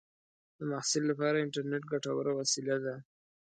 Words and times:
د 0.57 0.59
محصل 0.69 1.03
لپاره 1.11 1.35
انټرنېټ 1.45 1.83
ګټوره 1.93 2.31
وسیله 2.39 2.75
ده. 2.85 2.95